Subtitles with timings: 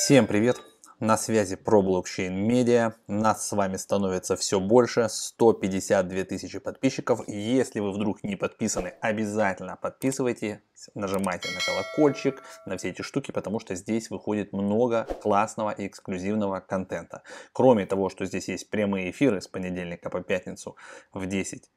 [0.00, 0.62] Всем привет!
[1.00, 2.92] На связи про блокчейн медиа.
[3.08, 5.08] Нас с вами становится все больше.
[5.08, 7.26] 152 тысячи подписчиков.
[7.26, 10.60] Если вы вдруг не подписаны, обязательно подписывайтесь.
[10.94, 16.60] Нажимайте на колокольчик, на все эти штуки, потому что здесь выходит много классного и эксклюзивного
[16.60, 17.24] контента.
[17.52, 20.76] Кроме того, что здесь есть прямые эфиры с понедельника по пятницу
[21.12, 21.68] в 10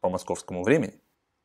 [0.00, 1.02] по московскому времени.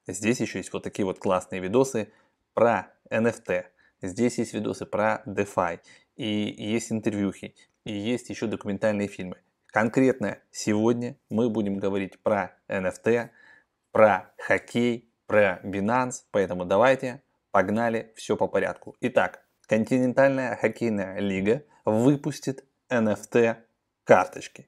[0.07, 2.13] Здесь еще есть вот такие вот классные видосы
[2.53, 3.65] про NFT.
[4.01, 5.79] Здесь есть видосы про DeFi
[6.15, 9.37] и есть интервьюхи, и есть еще документальные фильмы.
[9.67, 13.29] Конкретно сегодня мы будем говорить про NFT,
[13.91, 18.95] про хоккей, про Binance, поэтому давайте погнали все по порядку.
[19.01, 23.55] Итак, континентальная хоккейная лига выпустит NFT
[24.03, 24.67] карточки.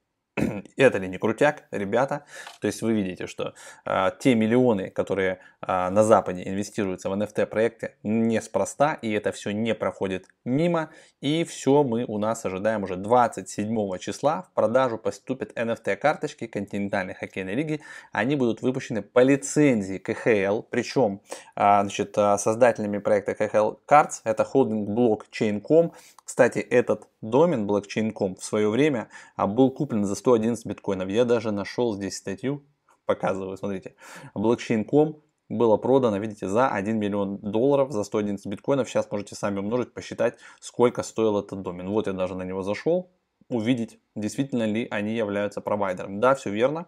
[0.77, 2.25] Это ли не крутяк, ребята?
[2.61, 3.53] То есть вы видите, что
[3.85, 9.51] э, те миллионы, которые э, на Западе инвестируются в NFT проекты, неспроста, и это все
[9.51, 10.89] не проходит мимо.
[11.21, 17.13] И все мы у нас ожидаем уже 27 числа в продажу поступят NFT карточки континентальной
[17.13, 17.81] хоккейной лиги.
[18.11, 21.21] Они будут выпущены по лицензии КХЛ, причем
[21.55, 25.93] э, значит, создателями проекта КХЛ Cards это холдинг Blockchain.com.
[26.25, 30.15] Кстати, этот домен Blockchain.com в свое время был куплен за
[30.55, 31.09] 111 биткоинов.
[31.09, 32.63] Я даже нашел здесь статью,
[33.05, 33.95] показываю, смотрите.
[34.35, 38.89] Blockchain.com было продано, видите, за 1 миллион долларов, за 111 биткоинов.
[38.89, 41.89] Сейчас можете сами умножить, посчитать, сколько стоил этот домен.
[41.89, 43.11] Вот я даже на него зашел,
[43.49, 46.19] увидеть, действительно ли они являются провайдером.
[46.19, 46.87] Да, все верно.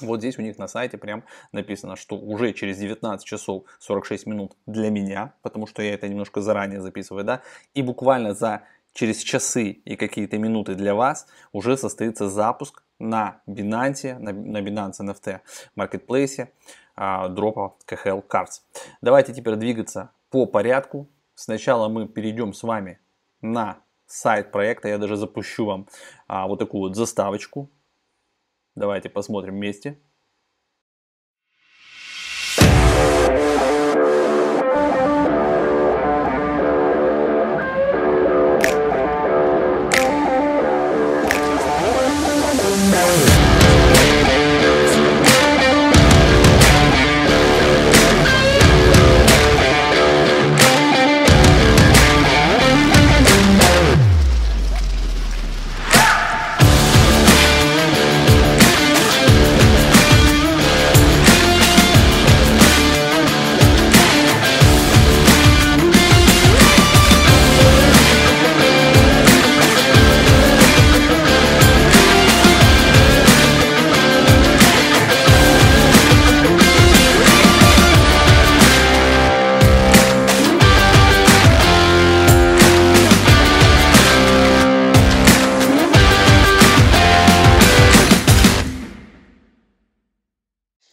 [0.00, 4.56] Вот здесь у них на сайте прям написано, что уже через 19 часов 46 минут
[4.66, 7.42] для меня, потому что я это немножко заранее записываю, да,
[7.74, 14.18] и буквально за через часы и какие-то минуты для вас уже состоится запуск на Binance,
[14.18, 15.40] на, на Binance NFT
[15.76, 16.48] Marketplace
[16.94, 18.60] а, дропа KHL Cards.
[19.00, 21.08] Давайте теперь двигаться по порядку.
[21.34, 23.00] Сначала мы перейдем с вами
[23.40, 24.88] на сайт проекта.
[24.88, 25.88] Я даже запущу вам
[26.28, 27.70] а, вот такую вот заставочку.
[28.74, 29.98] Давайте посмотрим вместе.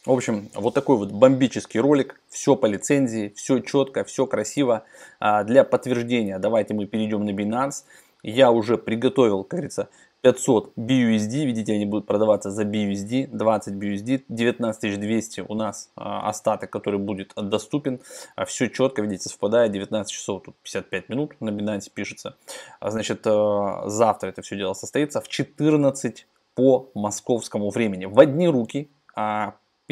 [0.06, 2.20] В общем, вот такой вот бомбический ролик.
[2.28, 4.84] Все по лицензии, все четко, все красиво.
[5.18, 7.84] А для подтверждения давайте мы перейдем на Binance.
[8.22, 9.88] Я уже приготовил, как говорится,
[10.22, 16.70] 500 BUSD, видите, они будут продаваться за BUSD, 20 BUSD, 19200 у нас а, остаток,
[16.70, 18.00] который будет доступен.
[18.36, 22.36] А, все четко, видите, совпадает, 19 часов, тут 55 минут на Binance пишется.
[22.82, 28.04] Значит, а, завтра это все дело состоится в 14 по московскому времени.
[28.04, 28.90] В одни руки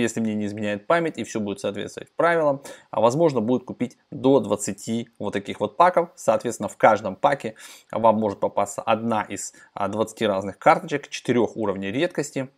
[0.03, 2.63] если мне не изменяет память и все будет соответствовать правилам.
[2.91, 6.11] А возможно будет купить до 20 вот таких вот паков.
[6.15, 7.55] Соответственно в каждом паке
[7.91, 12.49] вам может попасться одна из 20 а, разных карточек 4 уровней редкости.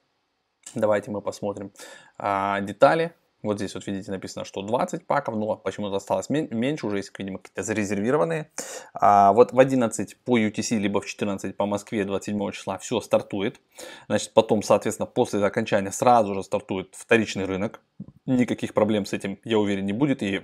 [0.75, 1.73] Давайте мы посмотрим
[2.19, 3.15] а, детали.
[3.43, 7.39] Вот здесь вот видите написано, что 20 паков, но почему-то осталось меньше, уже есть, видимо,
[7.39, 8.51] какие-то зарезервированные.
[8.93, 13.61] А вот в 11 по UTC, либо в 14 по Москве 27 числа все стартует.
[14.07, 17.81] Значит, потом, соответственно, после окончания сразу же стартует вторичный рынок.
[18.27, 20.23] Никаких проблем с этим, я уверен, не будет.
[20.23, 20.43] И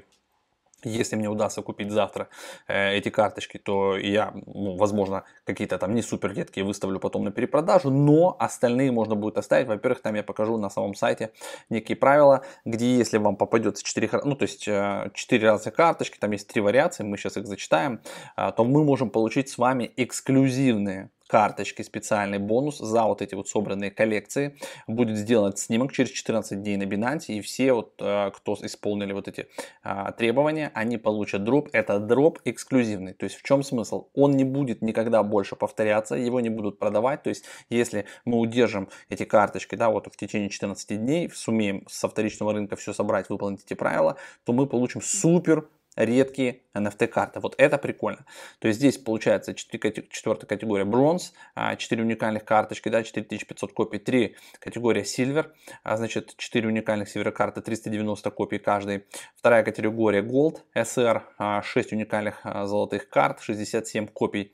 [0.88, 2.28] если мне удастся купить завтра
[2.68, 7.30] э, эти карточки, то я, ну, возможно, какие-то там не супер редкие выставлю потом на
[7.30, 9.66] перепродажу, но остальные можно будет оставить.
[9.66, 11.32] Во-первых, там я покажу на самом сайте
[11.70, 16.30] некие правила, где если вам попадется 4, ну, то есть э, 4 раза карточки, там
[16.30, 18.00] есть 3 вариации, мы сейчас их зачитаем,
[18.36, 23.48] э, то мы можем получить с вами эксклюзивные карточки, специальный бонус за вот эти вот
[23.48, 24.56] собранные коллекции.
[24.86, 29.28] Будет сделан снимок через 14 дней на Binance, и все, вот, э, кто исполнили вот
[29.28, 29.48] эти
[29.82, 31.68] а, требования, они получат дроп.
[31.72, 33.14] Это дроп эксклюзивный.
[33.14, 34.08] То есть в чем смысл?
[34.14, 37.22] Он не будет никогда больше повторяться, его не будут продавать.
[37.22, 42.08] То есть если мы удержим эти карточки, да, вот в течение 14 дней, сумеем со
[42.08, 47.40] вторичного рынка все собрать, выполнить эти правила, то мы получим супер редкие NFT карты.
[47.40, 48.24] Вот это прикольно.
[48.58, 54.36] То есть здесь получается 4, 4 категория бронз, 4 уникальных карточки, да, 4500 копий, 3
[54.60, 55.52] категория silver,
[55.82, 59.06] а, значит 4 уникальных silver карты, 390 копий каждый.
[59.36, 64.52] Вторая категория gold, SR, 6 уникальных а, золотых карт, 67 копий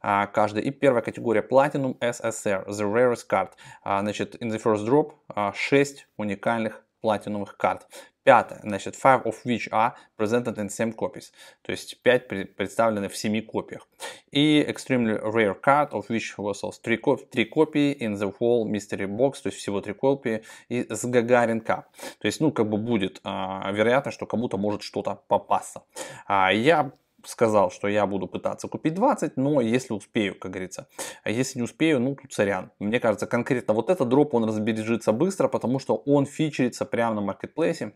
[0.00, 0.62] а, каждый.
[0.62, 3.50] И первая категория platinum SSR, the rarest card,
[3.84, 5.12] значит in the first drop
[5.54, 7.86] 6 уникальных платиновых карт.
[8.24, 11.30] Пятое, значит, five of which are presented in same copies.
[11.60, 13.86] То есть 5 представлены в 7 копиях.
[14.30, 18.64] И extremely rare card, of which was also 3, copy, 3 copy in the whole
[18.64, 21.84] mystery box, то есть всего 3 копии, и с Гагарин Cup.
[22.18, 25.82] То есть, ну, как бы будет а, вероятно, что кому-то может что-то попасться.
[26.26, 26.92] А, я
[27.26, 30.88] сказал, что я буду пытаться купить 20, но если успею, как говорится.
[31.24, 32.70] А если не успею, ну тут сорян.
[32.78, 37.20] Мне кажется, конкретно вот этот дроп, он разбережется быстро, потому что он фичерится прямо на
[37.20, 37.92] маркетплейсе.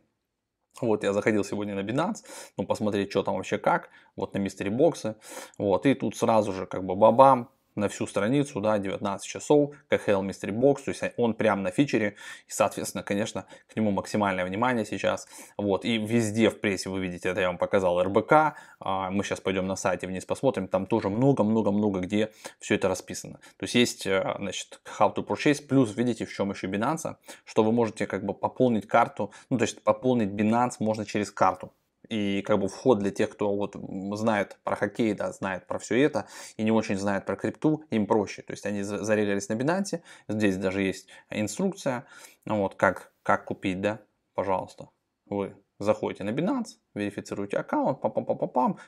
[0.81, 2.25] Вот, я заходил сегодня на Binance,
[2.57, 5.17] ну, посмотреть, что там вообще как, вот на мистере боксы,
[5.59, 10.23] вот, и тут сразу же, как бы, бабам, на всю страницу, да, 19 часов, KHL
[10.27, 12.17] Mystery Box, то есть он прям на фичере,
[12.47, 17.29] и, соответственно, конечно, к нему максимальное внимание сейчас, вот, и везде в прессе вы видите,
[17.29, 18.33] это я вам показал РБК,
[18.81, 22.31] а, мы сейчас пойдем на сайте вниз посмотрим, там тоже много-много-много где
[22.61, 26.51] все это расписано, то есть есть, э, значит, How to Purchase, плюс, видите, в чем
[26.51, 31.07] еще Binance, что вы можете как бы пополнить карту, ну, то есть пополнить Binance можно
[31.07, 31.73] через карту,
[32.09, 33.77] и как бы вход для тех, кто вот
[34.17, 36.27] знает про хоккей, да, знает про все это
[36.57, 38.43] и не очень знает про крипту, им проще.
[38.43, 42.07] То есть они зарегались на Binance, здесь даже есть инструкция,
[42.45, 44.01] вот как, как купить, да,
[44.35, 44.91] пожалуйста.
[45.27, 48.79] Вы заходите на Binance, верифицируете аккаунт, пам-пам-пам-пам,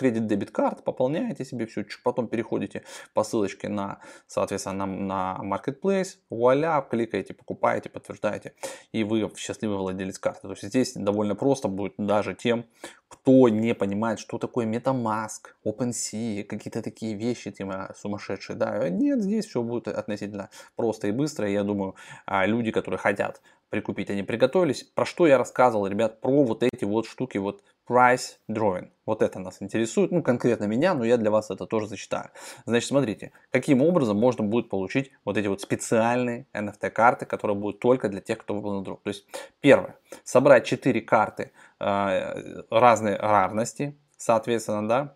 [0.00, 2.82] кредит-дебит карт, пополняете себе все, потом переходите
[3.12, 8.54] по ссылочке на, соответственно, на, на Marketplace, вуаля, кликаете, покупаете, подтверждаете,
[8.92, 10.42] и вы счастливый владелец карты.
[10.42, 12.64] То есть здесь довольно просто будет даже тем,
[13.08, 19.46] кто не понимает, что такое MetaMask, OpenSea, какие-то такие вещи типа сумасшедшие, да, нет, здесь
[19.46, 21.94] все будет относительно просто и быстро, я думаю,
[22.24, 24.82] а, люди, которые хотят прикупить, они приготовились.
[24.82, 28.90] Про что я рассказывал, ребят, про вот эти вот штуки, вот price drawing.
[29.04, 32.30] Вот это нас интересует, ну конкретно меня, но я для вас это тоже зачитаю.
[32.64, 37.80] Значит, смотрите, каким образом можно будет получить вот эти вот специальные NFT карты, которые будут
[37.80, 39.02] только для тех, кто на друг.
[39.02, 39.26] То есть,
[39.60, 41.50] первое, собрать 4 карты
[41.80, 45.14] э, разной рарности, соответственно, да,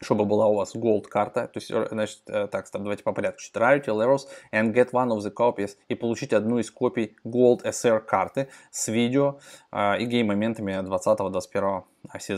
[0.00, 3.12] чтобы была у вас gold карта, то есть, э, значит, э, так, стоп, давайте по
[3.12, 7.64] порядку, rarity levels and get one of the copies и получить одну из копий gold
[7.64, 9.38] SR карты с видео
[9.72, 11.82] э, и гейм-моментами 20-21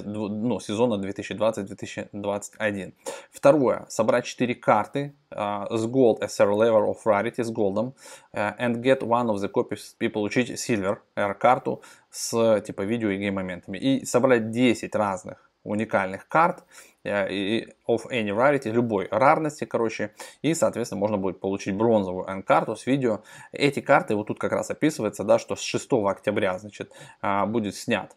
[0.04, 2.92] ну, сезона 2020-2021.
[3.30, 7.94] Второе, собрать 4 карты э, с gold SR level of rarity с голдом
[8.32, 13.10] э, and get one of the copies и получить silver R карту с типа видео
[13.10, 13.76] и гейм-моментами.
[13.78, 16.64] И собрать 10 разных уникальных карт
[17.04, 22.86] э, of any rarity, любой рарности, короче, и, соответственно, можно будет получить бронзовую N-карту с
[22.86, 23.22] видео.
[23.52, 27.74] Эти карты, вот тут как раз описывается, да, что с 6 октября, значит, а, будет
[27.76, 28.14] снят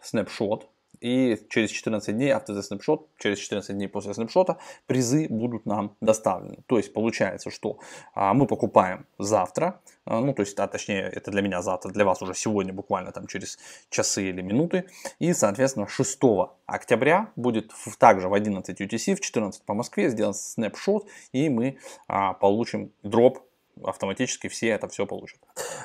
[0.00, 0.68] снапшот
[1.00, 5.96] и через 14 дней after the snapshot, через 14 дней после снапшота призы будут нам
[6.00, 6.58] доставлены.
[6.66, 7.78] То есть получается, что
[8.14, 12.04] а, мы покупаем завтра, а, ну то есть, а точнее это для меня завтра, для
[12.04, 13.58] вас уже сегодня буквально там через
[13.90, 14.84] часы или минуты.
[15.18, 16.20] И соответственно 6
[16.66, 21.78] октября будет в, также в 11 UTC, в 14 по Москве сделан снапшот и мы
[22.08, 23.40] а, получим дроп
[23.82, 25.38] автоматически все это все получат.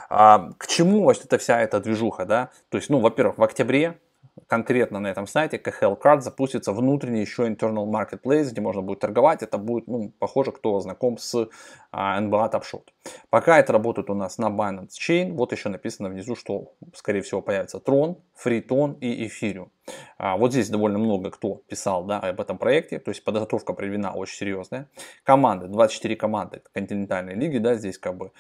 [0.10, 2.52] А, к чему вот эта вся эта движуха, да?
[2.70, 4.00] То есть, ну, во-первых, в октябре
[4.48, 9.44] конкретно на этом сайте KHL Card запустится внутренний еще internal marketplace, где можно будет торговать.
[9.44, 11.50] Это будет, ну, похоже, кто знаком с
[11.92, 12.84] а, NBA Top Shot.
[13.30, 15.34] Пока это работает у нас на Binance Chain.
[15.34, 19.70] Вот еще написано внизу, что, скорее всего, появится Tron, Freeton и Ethereum.
[20.18, 24.14] А, вот здесь довольно много кто писал да, об этом проекте, то есть подготовка проведена
[24.14, 24.90] очень серьезная.
[25.24, 28.32] Команды, 24 команды континентальной лиги, да, здесь как бы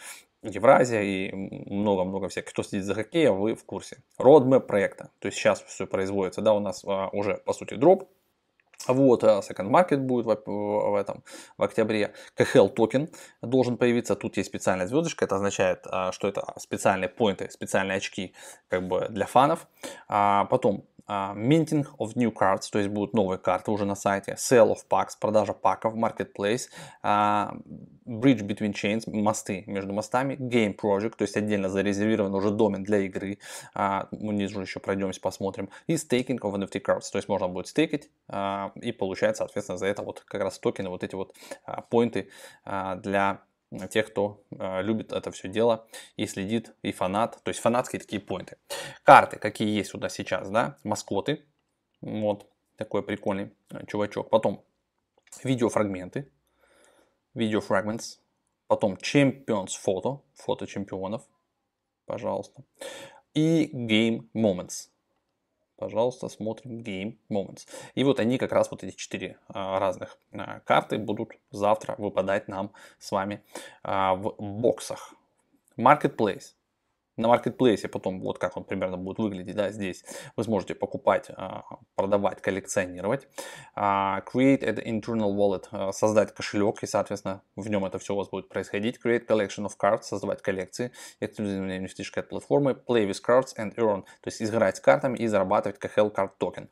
[0.41, 2.51] Евразия и много-много всяких.
[2.51, 3.97] Кто следит за хоккеем, вы в курсе.
[4.17, 5.11] Roadmap проекта.
[5.19, 6.41] То есть сейчас все производится.
[6.41, 8.09] Да, у нас а, уже по сути дроп.
[8.87, 11.23] Вот, а Second Market будет в, в, этом,
[11.57, 12.13] в октябре.
[12.37, 13.09] KHL токен
[13.41, 14.15] должен появиться.
[14.15, 15.25] Тут есть специальная звездочка.
[15.25, 18.33] Это означает, а, что это специальные поинты, специальные очки
[18.69, 19.67] как бы для фанов.
[20.07, 24.73] А потом minting of new cards, то есть будут новые карты уже на сайте, sale
[24.73, 26.69] of packs, продажа паков, marketplace,
[27.03, 32.99] bridge between chains, мосты между мостами, game project, то есть отдельно зарезервирован уже домен для
[32.99, 33.39] игры,
[33.75, 38.09] мы ниже еще пройдемся, посмотрим, и staking of NFT cards, то есть можно будет стейкать
[38.81, 41.33] и получать, соответственно, за это вот как раз токены, вот эти вот
[41.89, 42.29] поинты
[42.65, 43.41] для
[43.89, 48.21] тех, кто э, любит это все дело и следит, и фанат, то есть фанатские такие
[48.21, 48.57] поинты.
[49.03, 51.45] Карты, какие есть сюда сейчас, да, маскоты,
[52.01, 53.53] Вот такой прикольный
[53.87, 54.29] чувачок.
[54.29, 54.63] Потом
[55.43, 56.31] видеофрагменты.
[57.33, 58.19] Видеофрагментс.
[58.67, 60.21] Потом Champions фото.
[60.33, 61.27] Фото чемпионов.
[62.05, 62.63] Пожалуйста.
[63.33, 64.89] И Game Moments.
[65.79, 67.65] Пожалуйста, смотрим Game Moments.
[67.95, 72.49] И вот они как раз вот эти четыре а, разных а, карты будут завтра выпадать
[72.49, 73.41] нам с вами
[73.81, 75.13] а, в боксах.
[75.77, 76.55] Marketplace
[77.19, 80.03] на маркетплейсе потом, вот как он примерно будет выглядеть, да, здесь
[80.35, 81.63] вы сможете покупать, а,
[81.95, 83.27] продавать, коллекционировать.
[83.75, 88.17] А, create an internal wallet, а, создать кошелек, и, соответственно, в нем это все у
[88.17, 88.99] вас будет происходить.
[89.03, 91.99] Create collection of cards, создавать коллекции, эксклюзивные инвестиционные
[92.29, 96.31] платформы, play with cards and earn, то есть играть с картами и зарабатывать KHL Card
[96.37, 96.69] токен.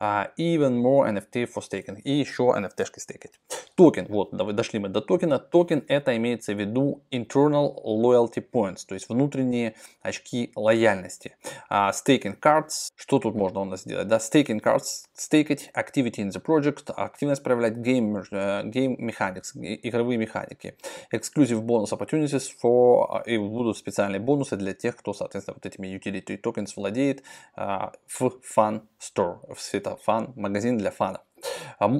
[0.00, 3.38] Even more NFT for staking, и еще NFT-шки стейкать.
[3.74, 5.38] Токен, вот, дошли мы до токена.
[5.38, 11.36] Токен это имеется в виду internal loyalty points, то есть внутренние очки лояльности.
[11.70, 14.08] Uh, staking cards, что тут можно у нас сделать?
[14.08, 20.18] Да, staking cards, стейкать, activity in the project, активность проявлять, game, uh, game mechanics, игровые
[20.18, 20.76] механики.
[21.12, 25.86] Exclusive bonus opportunities for, uh, и будут специальные бонусы для тех, кто, соответственно, вот этими
[25.86, 27.22] utility tokens владеет
[27.56, 31.22] uh, в Fun Store, в света Fun, магазин для фанов.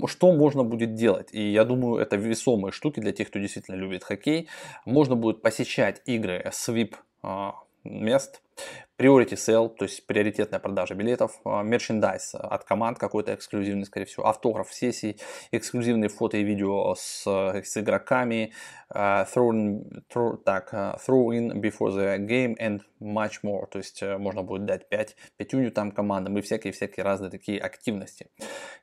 [0.07, 1.29] Что можно будет делать?
[1.33, 4.49] И я думаю, это весомые штуки для тех, кто действительно любит хоккей.
[4.85, 6.95] Можно будет посещать игры SWIP
[7.85, 8.43] мест.
[8.99, 14.71] Priority sell, то есть приоритетная продажа билетов, мерчендайз от команд какой-то эксклюзивный, скорее всего, автограф
[14.75, 15.19] сессий,
[15.53, 18.53] эксклюзивные фото и видео с, с игроками,
[18.93, 23.79] uh, throw, in, throw, так, uh, throw in before the game and much more, то
[23.79, 28.27] есть можно будет дать 5 пятюню там командам и всякие-всякие разные такие активности.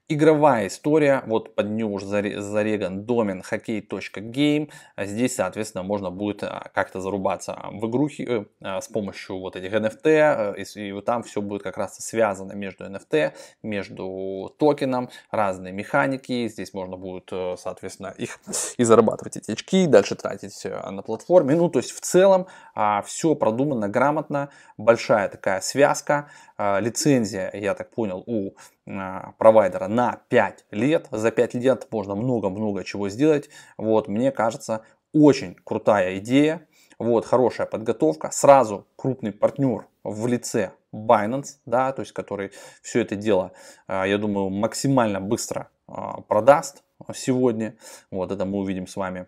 [0.09, 7.59] Игровая история, вот под нее уже зареган домен hockey.game, здесь, соответственно, можно будет как-то зарубаться
[7.71, 11.97] в игрухи с помощью вот этих NFT, Э, и, и там все будет как раз
[11.97, 13.33] связано между NFT,
[13.63, 16.47] между токеном, разные механики.
[16.47, 18.39] Здесь можно будет, э, соответственно, их
[18.77, 21.55] и зарабатывать эти очки, дальше тратить э, на платформе.
[21.55, 27.73] Ну, то есть в целом а, все продумано грамотно, большая такая связка, а, лицензия, я
[27.75, 28.51] так понял, у
[28.87, 31.07] а, провайдера на 5 лет.
[31.11, 33.49] За 5 лет можно много-много чего сделать.
[33.77, 34.81] Вот, мне кажется,
[35.13, 36.67] очень крутая идея.
[36.99, 38.31] Вот, хорошая подготовка.
[38.31, 43.51] Сразу крупный партнер в лице Binance, да, то есть который все это дело,
[43.87, 46.83] а, я думаю, максимально быстро а, продаст
[47.13, 47.75] сегодня.
[48.09, 49.27] Вот это мы увидим с вами.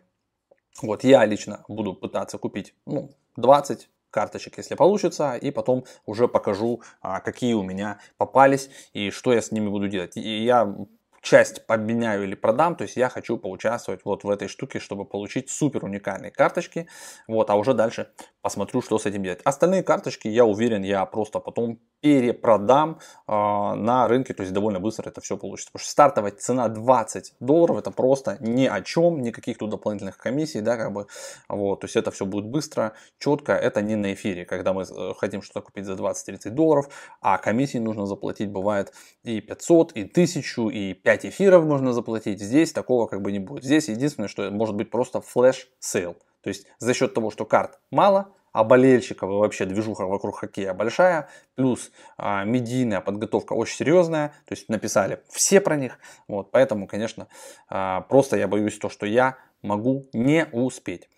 [0.82, 6.82] Вот я лично буду пытаться купить ну, 20 карточек, если получится, и потом уже покажу,
[7.02, 10.18] а, какие у меня попались и что я с ними буду делать.
[10.18, 10.76] И я
[11.22, 15.50] часть обменяю или продам, то есть я хочу поучаствовать вот в этой штуке, чтобы получить
[15.50, 16.88] супер уникальные карточки,
[17.28, 18.10] вот, а уже дальше
[18.42, 19.42] посмотрю, что с этим делать.
[19.44, 25.10] Остальные карточки, я уверен, я просто потом перепродам э, на рынке, то есть довольно быстро
[25.10, 25.72] это все получится.
[25.72, 30.62] Потому что стартовая цена 20 долларов, это просто ни о чем, никаких тут дополнительных комиссий,
[30.62, 31.08] да, как бы,
[31.48, 35.14] вот, то есть это все будет быстро, четко, это не на эфире, когда мы э,
[35.18, 36.90] хотим что-то купить за 20-30 долларов,
[37.22, 42.72] а комиссии нужно заплатить, бывает и 500, и 1000, и 5 эфиров нужно заплатить, здесь
[42.72, 43.64] такого как бы не будет.
[43.64, 47.80] Здесь единственное, что может быть просто flash sale, то есть за счет того, что карт
[47.92, 54.30] мало, а болельщиков и вообще движуха вокруг хоккея большая, плюс а, медийная подготовка очень серьезная,
[54.46, 57.28] то есть написали все про них, вот, поэтому, конечно,
[57.68, 61.10] а, просто я боюсь то, что я могу не успеть.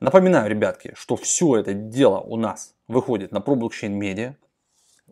[0.00, 4.34] Напоминаю, ребятки, что все это дело у нас выходит на ProBlockchain Media,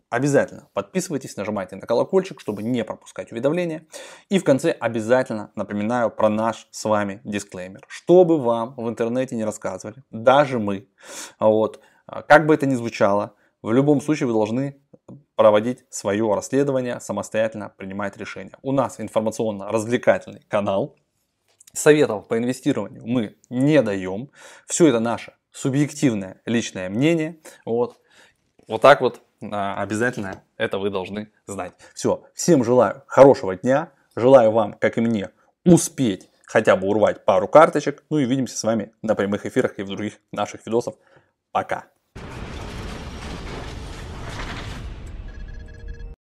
[0.09, 3.85] Обязательно подписывайтесь, нажимайте на колокольчик, чтобы не пропускать уведомления.
[4.29, 7.85] И в конце обязательно напоминаю про наш с вами дисклеймер.
[7.87, 10.87] Что бы вам в интернете не рассказывали, даже мы,
[11.39, 11.79] вот,
[12.27, 14.81] как бы это ни звучало, в любом случае вы должны
[15.35, 18.53] проводить свое расследование, самостоятельно принимать решения.
[18.63, 20.95] У нас информационно-развлекательный канал.
[21.71, 24.31] Советов по инвестированию мы не даем.
[24.65, 27.39] Все это наше субъективное личное мнение.
[27.63, 27.99] Вот,
[28.67, 31.73] вот так вот обязательно это вы должны знать.
[31.93, 35.29] Все, всем желаю хорошего дня, желаю вам, как и мне,
[35.65, 38.03] успеть хотя бы урвать пару карточек.
[38.09, 40.95] Ну и увидимся с вами на прямых эфирах и в других наших видосах.
[41.51, 41.85] Пока.